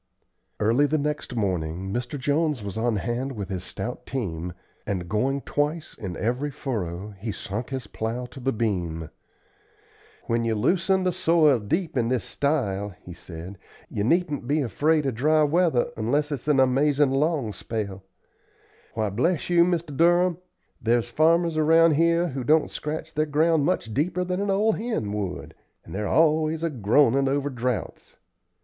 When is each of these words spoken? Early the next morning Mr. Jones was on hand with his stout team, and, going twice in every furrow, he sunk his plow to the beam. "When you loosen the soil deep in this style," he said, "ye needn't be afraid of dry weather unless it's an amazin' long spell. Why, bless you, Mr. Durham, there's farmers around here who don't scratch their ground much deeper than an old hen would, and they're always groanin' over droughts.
Early 0.59 0.87
the 0.87 0.97
next 0.97 1.35
morning 1.35 1.93
Mr. 1.93 2.17
Jones 2.17 2.63
was 2.63 2.75
on 2.75 2.95
hand 2.95 3.33
with 3.33 3.49
his 3.49 3.63
stout 3.63 4.07
team, 4.07 4.53
and, 4.87 5.07
going 5.07 5.41
twice 5.41 5.93
in 5.93 6.17
every 6.17 6.49
furrow, 6.49 7.11
he 7.19 7.31
sunk 7.31 7.69
his 7.69 7.85
plow 7.85 8.25
to 8.31 8.39
the 8.39 8.51
beam. 8.51 9.11
"When 10.23 10.43
you 10.43 10.55
loosen 10.55 11.03
the 11.03 11.11
soil 11.11 11.59
deep 11.59 11.95
in 11.95 12.09
this 12.09 12.23
style," 12.23 12.95
he 13.03 13.13
said, 13.13 13.59
"ye 13.89 14.01
needn't 14.01 14.47
be 14.47 14.61
afraid 14.61 15.05
of 15.05 15.13
dry 15.13 15.43
weather 15.43 15.91
unless 15.95 16.31
it's 16.31 16.47
an 16.47 16.59
amazin' 16.59 17.11
long 17.11 17.53
spell. 17.53 18.01
Why, 18.95 19.11
bless 19.11 19.51
you, 19.51 19.63
Mr. 19.63 19.95
Durham, 19.95 20.39
there's 20.81 21.11
farmers 21.11 21.57
around 21.57 21.91
here 21.91 22.29
who 22.29 22.43
don't 22.43 22.71
scratch 22.71 23.13
their 23.13 23.27
ground 23.27 23.65
much 23.65 23.93
deeper 23.93 24.23
than 24.23 24.41
an 24.41 24.49
old 24.49 24.79
hen 24.79 25.13
would, 25.13 25.53
and 25.85 25.93
they're 25.93 26.07
always 26.07 26.63
groanin' 26.63 27.27
over 27.29 27.51
droughts. 27.51 28.15